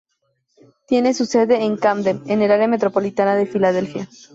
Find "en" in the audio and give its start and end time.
1.63-1.77, 2.25-2.39